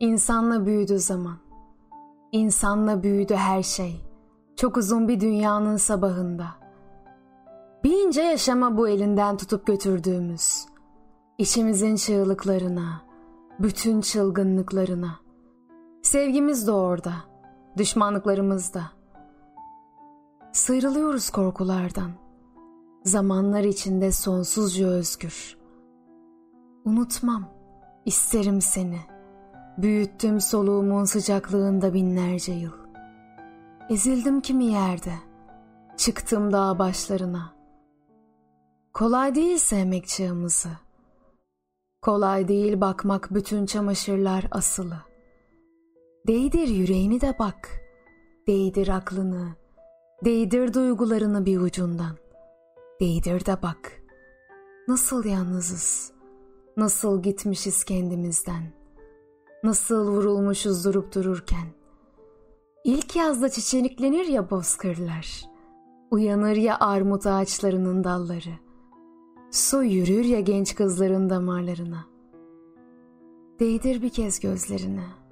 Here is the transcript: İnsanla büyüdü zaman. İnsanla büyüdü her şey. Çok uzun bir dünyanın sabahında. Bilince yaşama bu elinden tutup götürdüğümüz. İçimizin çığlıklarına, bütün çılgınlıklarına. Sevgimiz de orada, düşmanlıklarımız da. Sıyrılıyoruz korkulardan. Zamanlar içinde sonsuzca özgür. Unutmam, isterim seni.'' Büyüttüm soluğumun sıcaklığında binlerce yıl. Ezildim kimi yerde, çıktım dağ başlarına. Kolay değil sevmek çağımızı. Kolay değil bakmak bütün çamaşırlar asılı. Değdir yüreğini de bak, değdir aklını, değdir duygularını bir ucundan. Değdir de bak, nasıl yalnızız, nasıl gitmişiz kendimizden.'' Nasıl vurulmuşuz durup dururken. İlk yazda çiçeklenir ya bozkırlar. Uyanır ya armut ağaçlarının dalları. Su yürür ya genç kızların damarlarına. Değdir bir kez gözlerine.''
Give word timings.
İnsanla 0.00 0.66
büyüdü 0.66 0.98
zaman. 0.98 1.36
İnsanla 2.32 3.02
büyüdü 3.02 3.34
her 3.34 3.62
şey. 3.62 4.00
Çok 4.56 4.76
uzun 4.76 5.08
bir 5.08 5.20
dünyanın 5.20 5.76
sabahında. 5.76 6.46
Bilince 7.84 8.22
yaşama 8.22 8.76
bu 8.76 8.88
elinden 8.88 9.36
tutup 9.36 9.66
götürdüğümüz. 9.66 10.66
İçimizin 11.38 11.96
çığlıklarına, 11.96 13.02
bütün 13.58 14.00
çılgınlıklarına. 14.00 15.20
Sevgimiz 16.02 16.66
de 16.66 16.72
orada, 16.72 17.12
düşmanlıklarımız 17.76 18.74
da. 18.74 18.82
Sıyrılıyoruz 20.52 21.30
korkulardan. 21.30 22.10
Zamanlar 23.04 23.64
içinde 23.64 24.12
sonsuzca 24.12 24.86
özgür. 24.86 25.58
Unutmam, 26.84 27.44
isterim 28.04 28.60
seni.'' 28.60 29.15
Büyüttüm 29.78 30.40
soluğumun 30.40 31.04
sıcaklığında 31.04 31.94
binlerce 31.94 32.52
yıl. 32.52 32.72
Ezildim 33.90 34.40
kimi 34.40 34.64
yerde, 34.64 35.12
çıktım 35.96 36.52
dağ 36.52 36.78
başlarına. 36.78 37.52
Kolay 38.94 39.34
değil 39.34 39.58
sevmek 39.58 40.08
çağımızı. 40.08 40.68
Kolay 42.02 42.48
değil 42.48 42.80
bakmak 42.80 43.34
bütün 43.34 43.66
çamaşırlar 43.66 44.46
asılı. 44.50 44.98
Değdir 46.26 46.68
yüreğini 46.68 47.20
de 47.20 47.36
bak, 47.38 47.70
değdir 48.46 48.88
aklını, 48.88 49.48
değdir 50.24 50.74
duygularını 50.74 51.46
bir 51.46 51.58
ucundan. 51.58 52.16
Değdir 53.00 53.46
de 53.46 53.62
bak, 53.62 54.02
nasıl 54.88 55.24
yalnızız, 55.24 56.12
nasıl 56.76 57.22
gitmişiz 57.22 57.84
kendimizden.'' 57.84 58.85
Nasıl 59.62 60.08
vurulmuşuz 60.08 60.84
durup 60.84 61.14
dururken. 61.14 61.66
İlk 62.84 63.16
yazda 63.16 63.48
çiçeklenir 63.48 64.26
ya 64.26 64.50
bozkırlar. 64.50 65.44
Uyanır 66.10 66.56
ya 66.56 66.76
armut 66.80 67.26
ağaçlarının 67.26 68.04
dalları. 68.04 68.58
Su 69.50 69.84
yürür 69.84 70.24
ya 70.24 70.40
genç 70.40 70.74
kızların 70.74 71.30
damarlarına. 71.30 72.04
Değdir 73.60 74.02
bir 74.02 74.10
kez 74.10 74.40
gözlerine.'' 74.40 75.25